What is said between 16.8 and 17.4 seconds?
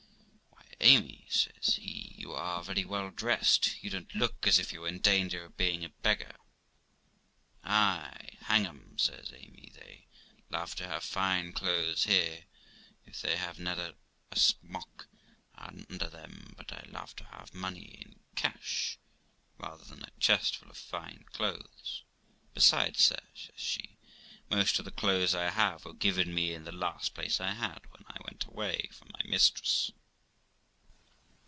love to